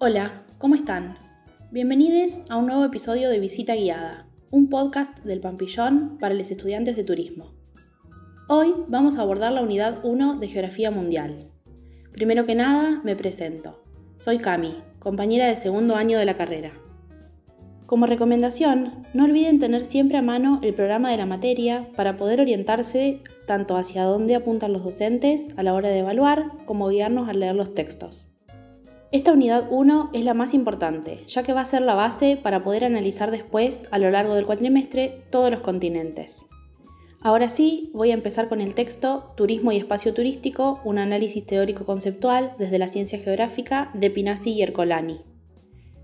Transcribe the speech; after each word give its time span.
Hola, 0.00 0.44
¿cómo 0.58 0.76
están? 0.76 1.16
Bienvenidos 1.72 2.48
a 2.48 2.56
un 2.56 2.66
nuevo 2.66 2.84
episodio 2.84 3.30
de 3.30 3.40
Visita 3.40 3.74
Guiada, 3.74 4.28
un 4.48 4.68
podcast 4.68 5.18
del 5.24 5.40
Pampillón 5.40 6.18
para 6.20 6.36
los 6.36 6.52
estudiantes 6.52 6.94
de 6.94 7.02
turismo. 7.02 7.50
Hoy 8.48 8.76
vamos 8.86 9.18
a 9.18 9.22
abordar 9.22 9.50
la 9.50 9.60
unidad 9.60 10.04
1 10.04 10.38
de 10.38 10.46
Geografía 10.46 10.92
Mundial. 10.92 11.50
Primero 12.12 12.46
que 12.46 12.54
nada, 12.54 13.00
me 13.02 13.16
presento. 13.16 13.82
Soy 14.20 14.38
Cami, 14.38 14.76
compañera 15.00 15.48
de 15.48 15.56
segundo 15.56 15.96
año 15.96 16.16
de 16.16 16.26
la 16.26 16.36
carrera. 16.36 16.70
Como 17.86 18.06
recomendación, 18.06 19.04
no 19.14 19.24
olviden 19.24 19.58
tener 19.58 19.84
siempre 19.84 20.16
a 20.16 20.22
mano 20.22 20.60
el 20.62 20.74
programa 20.74 21.10
de 21.10 21.16
la 21.16 21.26
materia 21.26 21.88
para 21.96 22.16
poder 22.16 22.40
orientarse 22.40 23.24
tanto 23.48 23.76
hacia 23.76 24.04
dónde 24.04 24.36
apuntan 24.36 24.72
los 24.72 24.84
docentes 24.84 25.48
a 25.56 25.64
la 25.64 25.74
hora 25.74 25.88
de 25.88 25.98
evaluar 25.98 26.52
como 26.66 26.86
guiarnos 26.86 27.28
al 27.28 27.40
leer 27.40 27.56
los 27.56 27.74
textos. 27.74 28.28
Esta 29.10 29.32
unidad 29.32 29.68
1 29.70 30.10
es 30.12 30.22
la 30.22 30.34
más 30.34 30.52
importante, 30.52 31.24
ya 31.26 31.42
que 31.42 31.54
va 31.54 31.62
a 31.62 31.64
ser 31.64 31.80
la 31.80 31.94
base 31.94 32.36
para 32.36 32.62
poder 32.62 32.84
analizar 32.84 33.30
después, 33.30 33.86
a 33.90 33.98
lo 33.98 34.10
largo 34.10 34.34
del 34.34 34.44
cuatrimestre, 34.44 35.22
todos 35.30 35.50
los 35.50 35.60
continentes. 35.60 36.46
Ahora 37.22 37.48
sí, 37.48 37.90
voy 37.94 38.10
a 38.10 38.14
empezar 38.14 38.50
con 38.50 38.60
el 38.60 38.74
texto 38.74 39.32
Turismo 39.34 39.72
y 39.72 39.78
Espacio 39.78 40.12
Turístico, 40.12 40.80
un 40.84 40.98
análisis 40.98 41.46
teórico 41.46 41.86
conceptual 41.86 42.54
desde 42.58 42.78
la 42.78 42.86
ciencia 42.86 43.18
geográfica 43.18 43.90
de 43.94 44.10
Pinasi 44.10 44.52
y 44.52 44.60
Ercolani. 44.60 45.22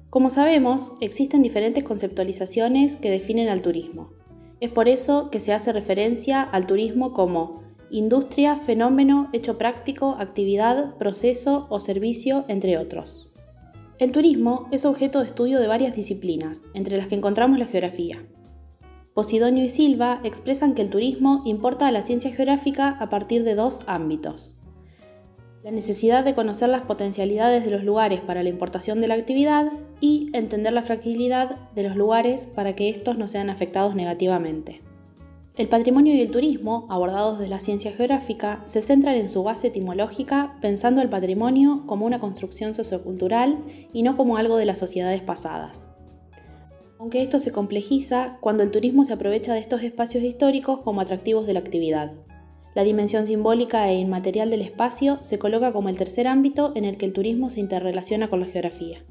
Como 0.08 0.30
sabemos, 0.30 0.94
existen 1.02 1.42
diferentes 1.42 1.84
conceptualizaciones 1.84 2.96
que 2.96 3.10
definen 3.10 3.50
al 3.50 3.60
turismo. 3.60 4.12
Es 4.60 4.70
por 4.70 4.88
eso 4.88 5.28
que 5.30 5.40
se 5.40 5.52
hace 5.52 5.74
referencia 5.74 6.40
al 6.40 6.66
turismo 6.66 7.12
como 7.12 7.63
industria, 7.98 8.56
fenómeno, 8.56 9.28
hecho 9.32 9.56
práctico, 9.56 10.16
actividad, 10.18 10.96
proceso 10.96 11.66
o 11.70 11.78
servicio, 11.78 12.44
entre 12.48 12.76
otros. 12.76 13.28
El 13.98 14.10
turismo 14.10 14.68
es 14.72 14.84
objeto 14.84 15.20
de 15.20 15.26
estudio 15.26 15.60
de 15.60 15.68
varias 15.68 15.94
disciplinas, 15.94 16.60
entre 16.74 16.96
las 16.96 17.06
que 17.06 17.14
encontramos 17.14 17.58
la 17.58 17.66
geografía. 17.66 18.26
Posidonio 19.14 19.62
y 19.62 19.68
Silva 19.68 20.20
expresan 20.24 20.74
que 20.74 20.82
el 20.82 20.90
turismo 20.90 21.42
importa 21.44 21.86
a 21.86 21.92
la 21.92 22.02
ciencia 22.02 22.32
geográfica 22.32 22.88
a 22.98 23.08
partir 23.08 23.44
de 23.44 23.54
dos 23.54 23.80
ámbitos. 23.86 24.56
La 25.62 25.70
necesidad 25.70 26.24
de 26.24 26.34
conocer 26.34 26.68
las 26.68 26.82
potencialidades 26.82 27.64
de 27.64 27.70
los 27.70 27.84
lugares 27.84 28.20
para 28.20 28.42
la 28.42 28.48
importación 28.48 29.00
de 29.00 29.08
la 29.08 29.14
actividad 29.14 29.72
y 30.00 30.30
entender 30.32 30.72
la 30.72 30.82
fragilidad 30.82 31.70
de 31.76 31.84
los 31.84 31.94
lugares 31.94 32.46
para 32.46 32.74
que 32.74 32.88
estos 32.88 33.16
no 33.16 33.28
sean 33.28 33.50
afectados 33.50 33.94
negativamente. 33.94 34.83
El 35.56 35.68
patrimonio 35.68 36.12
y 36.12 36.20
el 36.20 36.32
turismo, 36.32 36.84
abordados 36.90 37.38
desde 37.38 37.48
la 37.48 37.60
ciencia 37.60 37.92
geográfica, 37.92 38.62
se 38.64 38.82
centran 38.82 39.14
en 39.14 39.28
su 39.28 39.44
base 39.44 39.68
etimológica 39.68 40.56
pensando 40.60 41.00
el 41.00 41.08
patrimonio 41.08 41.84
como 41.86 42.06
una 42.06 42.18
construcción 42.18 42.74
sociocultural 42.74 43.62
y 43.92 44.02
no 44.02 44.16
como 44.16 44.36
algo 44.36 44.56
de 44.56 44.64
las 44.64 44.80
sociedades 44.80 45.22
pasadas. 45.22 45.86
Aunque 46.98 47.22
esto 47.22 47.38
se 47.38 47.52
complejiza 47.52 48.36
cuando 48.40 48.64
el 48.64 48.72
turismo 48.72 49.04
se 49.04 49.12
aprovecha 49.12 49.54
de 49.54 49.60
estos 49.60 49.84
espacios 49.84 50.24
históricos 50.24 50.80
como 50.80 51.00
atractivos 51.00 51.46
de 51.46 51.52
la 51.52 51.60
actividad. 51.60 52.14
La 52.74 52.82
dimensión 52.82 53.24
simbólica 53.24 53.88
e 53.88 53.94
inmaterial 53.94 54.50
del 54.50 54.62
espacio 54.62 55.20
se 55.22 55.38
coloca 55.38 55.72
como 55.72 55.88
el 55.88 55.96
tercer 55.96 56.26
ámbito 56.26 56.72
en 56.74 56.84
el 56.84 56.96
que 56.96 57.06
el 57.06 57.12
turismo 57.12 57.48
se 57.48 57.60
interrelaciona 57.60 58.28
con 58.28 58.40
la 58.40 58.46
geografía. 58.46 59.04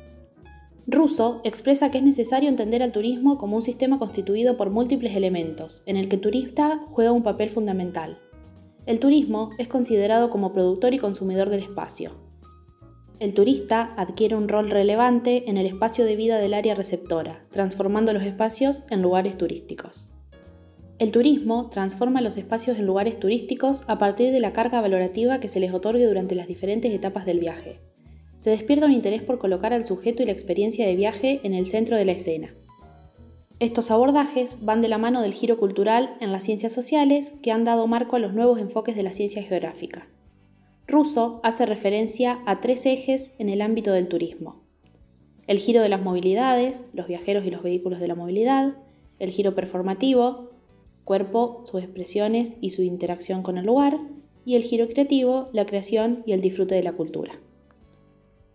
Russo 0.86 1.40
expresa 1.46 1.92
que 1.92 2.00
es 2.00 2.04
necesario 2.04 2.50
entender 2.50 2.84
al 2.84 2.92
turismo 2.92 3.38
como 3.38 3.56
un 3.56 3.62
sistema 3.62 4.00
constituido 4.00 4.58
por 4.58 4.70
múltiples 4.70 5.16
elementos, 5.16 5.82
en 5.86 5.96
el 5.96 6.10
que 6.10 6.18
el 6.18 6.22
turista 6.22 6.82
juega 6.90 7.14
un 7.14 7.24
papel 7.24 7.50
fundamental. 7.50 8.20
El 8.86 9.00
turismo 9.00 9.52
es 9.58 9.70
considerado 9.70 10.30
como 10.30 10.52
productor 10.52 10.94
y 10.94 10.98
consumidor 10.98 11.50
del 11.50 11.62
espacio. 11.62 12.12
El 13.22 13.34
turista 13.34 13.94
adquiere 13.96 14.36
un 14.36 14.50
rol 14.50 14.70
relevante 14.70 15.50
en 15.50 15.56
el 15.56 15.68
espacio 15.68 16.04
de 16.04 16.18
vida 16.18 16.38
del 16.38 16.54
área 16.54 16.76
receptora, 16.76 17.46
transformando 17.50 18.12
los 18.12 18.24
espacios 18.24 18.84
en 18.90 19.02
lugares 19.02 19.38
turísticos. 19.38 20.14
El 21.00 21.14
turismo 21.14 21.70
transforma 21.70 22.20
los 22.20 22.36
espacios 22.36 22.78
en 22.78 22.88
lugares 22.88 23.18
turísticos 23.18 23.84
a 23.88 23.98
partir 23.98 24.34
de 24.34 24.42
la 24.42 24.52
carga 24.52 24.82
valorativa 24.82 25.40
que 25.40 25.48
se 25.48 25.62
les 25.62 25.74
otorgue 25.74 26.06
durante 26.06 26.36
las 26.36 26.48
diferentes 26.48 26.94
etapas 26.94 27.26
del 27.26 27.40
viaje 27.40 27.80
se 28.38 28.50
despierta 28.50 28.86
un 28.86 28.92
interés 28.92 29.22
por 29.22 29.40
colocar 29.40 29.74
al 29.74 29.86
sujeto 29.86 30.24
y 30.24 30.26
la 30.26 30.32
experiencia 30.32 30.86
de 30.86 30.96
viaje 30.96 31.40
en 31.44 31.54
el 31.54 31.66
centro 31.66 31.98
de 31.98 32.06
la 32.06 32.12
escena. 32.12 32.54
Estos 33.60 33.92
abordajes 33.92 34.60
van 34.62 34.82
de 34.82 34.90
la 34.90 34.98
mano 34.98 35.22
del 35.22 35.34
giro 35.34 35.58
cultural 35.58 36.18
en 36.20 36.32
las 36.32 36.44
ciencias 36.44 36.74
sociales 36.74 37.34
que 37.42 37.52
han 37.52 37.64
dado 37.64 37.88
marco 37.88 38.16
a 38.16 38.20
los 38.20 38.34
nuevos 38.34 38.60
enfoques 38.60 38.96
de 38.96 39.04
la 39.04 39.14
ciencia 39.14 39.44
geográfica. 39.44 40.08
Russo 40.88 41.40
hace 41.44 41.66
referencia 41.66 42.42
a 42.46 42.60
tres 42.60 42.86
ejes 42.86 43.34
en 43.40 43.48
el 43.48 43.62
ámbito 43.62 43.94
del 43.94 44.10
turismo. 44.10 44.64
El 45.48 45.60
giro 45.60 45.82
de 45.82 45.90
las 45.90 46.02
movilidades, 46.02 46.84
los 46.94 47.08
viajeros 47.08 47.46
y 47.46 47.52
los 47.52 47.64
vehículos 47.64 48.00
de 48.00 48.08
la 48.08 48.16
movilidad, 48.16 48.76
el 49.20 49.30
giro 49.30 49.56
performativo, 49.56 50.50
cuerpo, 51.06 51.64
sus 51.66 51.82
expresiones 51.82 52.56
y 52.60 52.72
su 52.72 52.82
interacción 52.82 53.44
con 53.44 53.58
el 53.58 53.66
lugar, 53.66 54.00
y 54.46 54.56
el 54.56 54.64
giro 54.64 54.88
creativo, 54.88 55.50
la 55.54 55.66
creación 55.66 56.24
y 56.26 56.34
el 56.34 56.42
disfrute 56.42 56.76
de 56.76 56.84
la 56.84 56.94
cultura. 56.94 57.40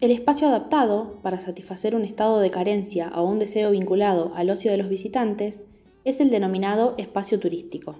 El 0.01 0.13
espacio 0.13 0.47
adaptado, 0.47 1.19
para 1.23 1.41
satisfacer 1.41 1.97
un 1.97 2.05
estado 2.05 2.39
de 2.39 2.53
carencia 2.53 3.11
o 3.17 3.25
un 3.25 3.41
deseo 3.41 3.73
vinculado 3.73 4.31
al 4.37 4.49
ocio 4.49 4.71
de 4.71 4.77
los 4.77 4.89
visitantes, 4.89 5.61
es 6.05 6.21
el 6.21 6.31
denominado 6.31 6.95
espacio 6.99 7.41
turístico. 7.41 7.97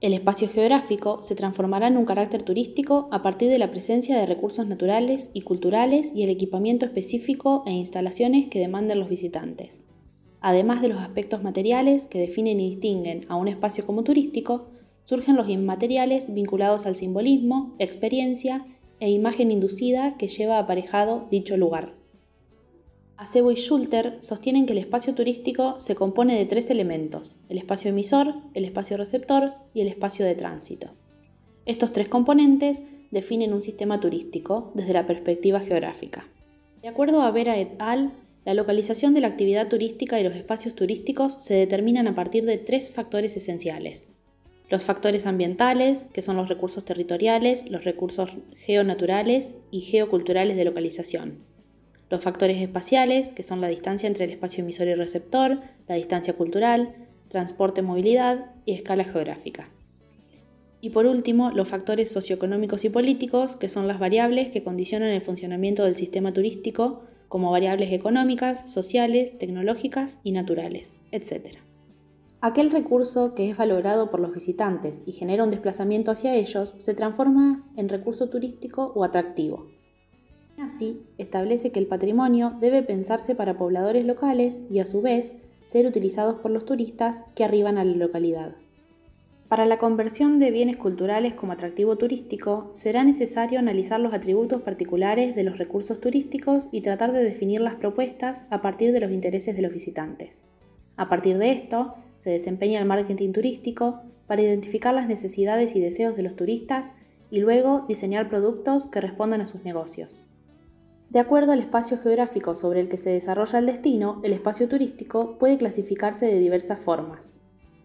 El 0.00 0.14
espacio 0.14 0.48
geográfico 0.48 1.22
se 1.22 1.36
transformará 1.36 1.86
en 1.86 1.96
un 1.96 2.06
carácter 2.06 2.42
turístico 2.42 3.08
a 3.12 3.22
partir 3.22 3.50
de 3.50 3.58
la 3.60 3.70
presencia 3.70 4.18
de 4.18 4.26
recursos 4.26 4.66
naturales 4.66 5.30
y 5.32 5.42
culturales 5.42 6.10
y 6.12 6.24
el 6.24 6.30
equipamiento 6.30 6.86
específico 6.86 7.62
e 7.66 7.70
instalaciones 7.70 8.48
que 8.48 8.58
demanden 8.58 8.98
los 8.98 9.08
visitantes. 9.08 9.84
Además 10.40 10.82
de 10.82 10.88
los 10.88 11.00
aspectos 11.00 11.44
materiales 11.44 12.08
que 12.08 12.18
definen 12.18 12.58
y 12.58 12.70
distinguen 12.70 13.26
a 13.28 13.36
un 13.36 13.46
espacio 13.46 13.86
como 13.86 14.02
turístico, 14.02 14.70
surgen 15.04 15.36
los 15.36 15.48
inmateriales 15.48 16.34
vinculados 16.34 16.84
al 16.84 16.96
simbolismo, 16.96 17.76
experiencia 17.78 18.66
e 19.00 19.10
imagen 19.10 19.50
inducida 19.50 20.16
que 20.16 20.28
lleva 20.28 20.58
aparejado 20.58 21.26
dicho 21.30 21.56
lugar. 21.56 21.94
Acebo 23.16 23.50
y 23.50 23.56
Schulter 23.56 24.18
sostienen 24.20 24.64
que 24.64 24.72
el 24.72 24.78
espacio 24.78 25.14
turístico 25.14 25.80
se 25.80 25.96
compone 25.96 26.38
de 26.38 26.46
tres 26.46 26.70
elementos, 26.70 27.36
el 27.48 27.58
espacio 27.58 27.90
emisor, 27.90 28.34
el 28.54 28.64
espacio 28.64 28.96
receptor 28.96 29.54
y 29.74 29.80
el 29.80 29.88
espacio 29.88 30.24
de 30.24 30.36
tránsito. 30.36 30.94
Estos 31.66 31.92
tres 31.92 32.08
componentes 32.08 32.82
definen 33.10 33.52
un 33.52 33.62
sistema 33.62 34.00
turístico 34.00 34.70
desde 34.74 34.92
la 34.92 35.06
perspectiva 35.06 35.60
geográfica. 35.60 36.28
De 36.80 36.88
acuerdo 36.88 37.22
a 37.22 37.30
Vera 37.32 37.58
et 37.58 37.74
al., 37.80 38.12
la 38.44 38.54
localización 38.54 39.14
de 39.14 39.20
la 39.20 39.26
actividad 39.26 39.68
turística 39.68 40.18
y 40.20 40.24
los 40.24 40.34
espacios 40.34 40.74
turísticos 40.74 41.36
se 41.40 41.54
determinan 41.54 42.06
a 42.06 42.14
partir 42.14 42.44
de 42.46 42.56
tres 42.56 42.92
factores 42.92 43.36
esenciales. 43.36 44.12
Los 44.70 44.84
factores 44.84 45.26
ambientales, 45.26 46.04
que 46.12 46.20
son 46.20 46.36
los 46.36 46.50
recursos 46.50 46.84
territoriales, 46.84 47.70
los 47.70 47.84
recursos 47.84 48.36
geonaturales 48.56 49.54
y 49.70 49.80
geoculturales 49.80 50.56
de 50.56 50.64
localización. 50.66 51.38
Los 52.10 52.22
factores 52.22 52.60
espaciales, 52.60 53.32
que 53.32 53.42
son 53.42 53.62
la 53.62 53.68
distancia 53.68 54.06
entre 54.06 54.26
el 54.26 54.30
espacio 54.30 54.62
emisor 54.62 54.88
y 54.88 54.94
receptor, 54.94 55.60
la 55.86 55.94
distancia 55.94 56.34
cultural, 56.34 56.94
transporte, 57.28 57.80
movilidad 57.80 58.52
y 58.66 58.74
escala 58.74 59.04
geográfica. 59.04 59.70
Y 60.80 60.90
por 60.90 61.06
último, 61.06 61.50
los 61.50 61.68
factores 61.68 62.10
socioeconómicos 62.10 62.84
y 62.84 62.90
políticos, 62.90 63.56
que 63.56 63.68
son 63.68 63.88
las 63.88 63.98
variables 63.98 64.50
que 64.50 64.62
condicionan 64.62 65.08
el 65.08 65.22
funcionamiento 65.22 65.84
del 65.84 65.96
sistema 65.96 66.32
turístico, 66.32 67.04
como 67.28 67.50
variables 67.50 67.92
económicas, 67.92 68.70
sociales, 68.70 69.36
tecnológicas 69.38 70.18
y 70.24 70.32
naturales, 70.32 71.00
etc. 71.10 71.58
Aquel 72.40 72.70
recurso 72.70 73.34
que 73.34 73.50
es 73.50 73.56
valorado 73.56 74.12
por 74.12 74.20
los 74.20 74.32
visitantes 74.32 75.02
y 75.04 75.10
genera 75.10 75.42
un 75.42 75.50
desplazamiento 75.50 76.12
hacia 76.12 76.36
ellos 76.36 76.76
se 76.78 76.94
transforma 76.94 77.64
en 77.76 77.88
recurso 77.88 78.28
turístico 78.28 78.92
o 78.94 79.02
atractivo. 79.02 79.66
Así, 80.56 81.02
establece 81.18 81.72
que 81.72 81.80
el 81.80 81.88
patrimonio 81.88 82.54
debe 82.60 82.84
pensarse 82.84 83.34
para 83.34 83.58
pobladores 83.58 84.04
locales 84.04 84.62
y 84.70 84.78
a 84.78 84.84
su 84.84 85.02
vez 85.02 85.34
ser 85.64 85.86
utilizados 85.86 86.36
por 86.36 86.52
los 86.52 86.64
turistas 86.64 87.24
que 87.34 87.42
arriban 87.42 87.76
a 87.76 87.84
la 87.84 87.96
localidad. 87.96 88.54
Para 89.48 89.66
la 89.66 89.78
conversión 89.78 90.38
de 90.38 90.52
bienes 90.52 90.76
culturales 90.76 91.34
como 91.34 91.52
atractivo 91.52 91.96
turístico, 91.96 92.70
será 92.74 93.02
necesario 93.02 93.58
analizar 93.58 93.98
los 93.98 94.14
atributos 94.14 94.62
particulares 94.62 95.34
de 95.34 95.42
los 95.42 95.58
recursos 95.58 96.00
turísticos 96.00 96.68
y 96.70 96.82
tratar 96.82 97.12
de 97.12 97.24
definir 97.24 97.62
las 97.62 97.74
propuestas 97.74 98.44
a 98.50 98.62
partir 98.62 98.92
de 98.92 99.00
los 99.00 99.10
intereses 99.10 99.56
de 99.56 99.62
los 99.62 99.72
visitantes. 99.72 100.44
A 100.96 101.08
partir 101.08 101.38
de 101.38 101.52
esto, 101.52 101.94
se 102.18 102.30
desempeña 102.30 102.80
el 102.80 102.86
marketing 102.86 103.32
turístico 103.32 104.02
para 104.26 104.42
identificar 104.42 104.94
las 104.94 105.08
necesidades 105.08 105.74
y 105.74 105.80
deseos 105.80 106.16
de 106.16 106.22
los 106.22 106.36
turistas 106.36 106.92
y 107.30 107.40
luego 107.40 107.84
diseñar 107.88 108.28
productos 108.28 108.86
que 108.86 109.00
respondan 109.00 109.40
a 109.40 109.46
sus 109.46 109.64
negocios. 109.64 110.22
De 111.10 111.20
acuerdo 111.20 111.52
al 111.52 111.60
espacio 111.60 111.98
geográfico 111.98 112.54
sobre 112.54 112.80
el 112.80 112.88
que 112.88 112.98
se 112.98 113.10
desarrolla 113.10 113.58
el 113.58 113.66
destino, 113.66 114.20
el 114.24 114.32
espacio 114.32 114.68
turístico 114.68 115.38
puede 115.38 115.56
clasificarse 115.56 116.26
de 116.26 116.38
diversas 116.38 116.80
formas. 116.80 117.38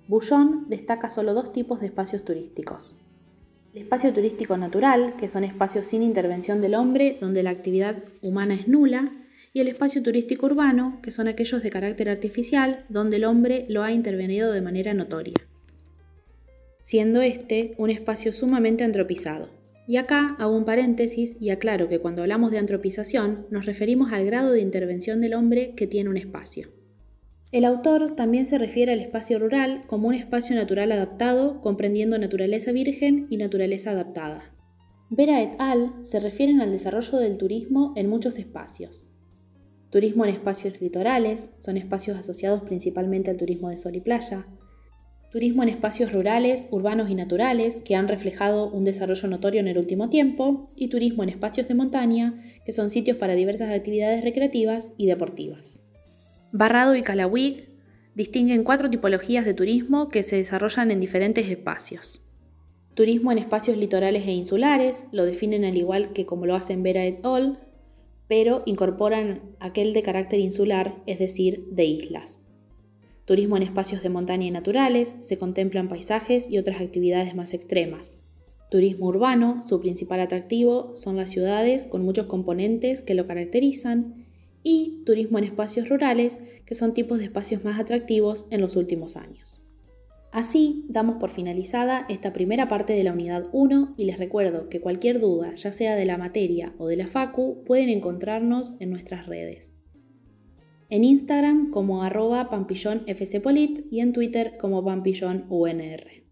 Bouillon 0.09 0.65
destaca 0.67 1.09
solo 1.09 1.33
dos 1.33 1.53
tipos 1.53 1.79
de 1.79 1.85
espacios 1.85 2.25
turísticos. 2.25 2.97
El 3.73 3.83
espacio 3.83 4.13
turístico 4.13 4.57
natural, 4.57 5.15
que 5.15 5.29
son 5.29 5.45
espacios 5.45 5.85
sin 5.85 6.03
intervención 6.03 6.59
del 6.59 6.75
hombre, 6.75 7.17
donde 7.21 7.43
la 7.43 7.51
actividad 7.51 8.03
humana 8.21 8.55
es 8.55 8.67
nula, 8.67 9.13
y 9.53 9.59
el 9.59 9.67
espacio 9.67 10.01
turístico 10.01 10.47
urbano, 10.47 10.99
que 11.03 11.11
son 11.11 11.27
aquellos 11.27 11.61
de 11.61 11.69
carácter 11.69 12.09
artificial, 12.09 12.85
donde 12.89 13.17
el 13.17 13.25
hombre 13.25 13.65
lo 13.69 13.83
ha 13.83 13.91
intervenido 13.91 14.51
de 14.51 14.61
manera 14.61 14.95
notoria, 14.95 15.35
siendo 16.79 17.21
este 17.21 17.75
un 17.77 17.91
espacio 17.91 18.33
sumamente 18.33 18.83
antropizado. 18.83 19.49
Y 19.87 19.97
acá 19.97 20.35
hago 20.39 20.55
un 20.55 20.65
paréntesis 20.65 21.37
y 21.39 21.49
aclaro 21.49 21.87
que 21.87 21.99
cuando 21.99 22.21
hablamos 22.21 22.51
de 22.51 22.57
antropización 22.57 23.45
nos 23.51 23.65
referimos 23.65 24.11
al 24.11 24.25
grado 24.25 24.51
de 24.51 24.61
intervención 24.61 25.21
del 25.21 25.33
hombre 25.33 25.73
que 25.75 25.87
tiene 25.87 26.09
un 26.09 26.17
espacio. 26.17 26.69
El 27.51 27.65
autor 27.65 28.15
también 28.15 28.47
se 28.47 28.57
refiere 28.57 28.93
al 28.93 29.01
espacio 29.01 29.37
rural 29.37 29.83
como 29.85 30.07
un 30.07 30.15
espacio 30.15 30.55
natural 30.55 30.91
adaptado, 30.91 31.61
comprendiendo 31.61 32.17
naturaleza 32.17 32.71
virgen 32.71 33.27
y 33.29 33.37
naturaleza 33.37 33.91
adaptada. 33.91 34.51
Vera 35.11 35.43
et 35.43 35.53
al. 35.59 35.93
se 36.01 36.19
refieren 36.19 36.61
al 36.61 36.71
desarrollo 36.71 37.19
del 37.19 37.37
turismo 37.37 37.93
en 37.95 38.09
muchos 38.09 38.39
espacios. 38.39 39.12
Turismo 39.93 40.25
en 40.25 40.31
espacios 40.31 40.81
litorales, 40.81 41.51
son 41.59 41.77
espacios 41.77 42.17
asociados 42.17 42.63
principalmente 42.63 43.29
al 43.29 43.37
turismo 43.37 43.69
de 43.69 43.77
sol 43.77 43.95
y 43.95 44.01
playa. 44.01 44.47
Turismo 45.31 45.61
en 45.61 45.69
espacios 45.69 46.11
rurales, 46.11 46.67
urbanos 46.71 47.11
y 47.11 47.15
naturales, 47.15 47.79
que 47.85 47.95
han 47.95 48.07
reflejado 48.07 48.71
un 48.71 48.85
desarrollo 48.85 49.27
notorio 49.27 49.59
en 49.59 49.67
el 49.67 49.77
último 49.77 50.09
tiempo. 50.09 50.67
Y 50.75 50.87
turismo 50.87 51.21
en 51.21 51.29
espacios 51.29 51.67
de 51.67 51.75
montaña, 51.75 52.43
que 52.65 52.71
son 52.71 52.89
sitios 52.89 53.17
para 53.17 53.35
diversas 53.35 53.69
actividades 53.69 54.23
recreativas 54.23 54.93
y 54.97 55.05
deportivas. 55.05 55.83
Barrado 56.51 56.95
y 56.95 57.03
Calawig 57.03 57.69
distinguen 58.15 58.63
cuatro 58.63 58.89
tipologías 58.89 59.45
de 59.45 59.53
turismo 59.53 60.09
que 60.09 60.23
se 60.23 60.37
desarrollan 60.37 60.89
en 60.89 61.01
diferentes 61.01 61.47
espacios. 61.51 62.25
Turismo 62.95 63.31
en 63.31 63.37
espacios 63.37 63.77
litorales 63.77 64.25
e 64.25 64.31
insulares, 64.31 65.05
lo 65.11 65.23
definen 65.23 65.65
al 65.65 65.77
igual 65.77 66.13
que 66.13 66.25
como 66.25 66.47
lo 66.47 66.55
hacen 66.55 66.81
Vera 66.81 67.05
et 67.05 67.23
al., 67.23 67.59
pero 68.27 68.63
incorporan 68.65 69.41
aquel 69.59 69.93
de 69.93 70.03
carácter 70.03 70.39
insular, 70.39 71.01
es 71.05 71.19
decir, 71.19 71.65
de 71.71 71.85
islas. 71.85 72.47
Turismo 73.25 73.57
en 73.57 73.63
espacios 73.63 74.03
de 74.03 74.09
montaña 74.09 74.47
y 74.47 74.51
naturales, 74.51 75.15
se 75.21 75.37
contemplan 75.37 75.87
paisajes 75.87 76.47
y 76.49 76.57
otras 76.57 76.81
actividades 76.81 77.35
más 77.35 77.53
extremas. 77.53 78.21
Turismo 78.69 79.07
urbano, 79.07 79.61
su 79.67 79.79
principal 79.79 80.19
atractivo 80.19 80.95
son 80.95 81.15
las 81.15 81.29
ciudades 81.29 81.85
con 81.85 82.03
muchos 82.03 82.25
componentes 82.25 83.01
que 83.01 83.13
lo 83.13 83.27
caracterizan, 83.27 84.25
y 84.63 85.03
turismo 85.05 85.37
en 85.37 85.43
espacios 85.43 85.89
rurales, 85.89 86.39
que 86.65 86.75
son 86.75 86.93
tipos 86.93 87.19
de 87.19 87.25
espacios 87.25 87.63
más 87.63 87.79
atractivos 87.79 88.45
en 88.49 88.61
los 88.61 88.75
últimos 88.75 89.17
años. 89.17 89.62
Así 90.33 90.83
damos 90.89 91.17
por 91.17 91.29
finalizada 91.29 92.07
esta 92.09 92.33
primera 92.33 92.67
parte 92.67 92.93
de 92.93 93.03
la 93.03 93.13
unidad 93.13 93.49
1 93.51 93.93
y 93.97 94.05
les 94.05 94.17
recuerdo 94.17 94.67
que 94.67 94.81
cualquier 94.81 95.19
duda, 95.19 95.53
ya 95.53 95.71
sea 95.71 95.95
de 95.95 96.07
la 96.07 96.17
materia 96.17 96.73
o 96.79 96.87
de 96.87 96.97
la 96.97 97.05
FACU, 97.05 97.63
pueden 97.63 97.89
encontrarnos 97.89 98.73
en 98.79 98.89
nuestras 98.89 99.27
redes. 99.27 99.75
En 100.89 101.03
Instagram 101.03 101.69
como 101.69 102.01
arroba 102.01 102.49
pampillonfcpolit 102.49 103.85
y 103.91 103.99
en 103.99 104.11
Twitter 104.11 104.57
como 104.59 104.83
pampillonunr. 104.83 106.22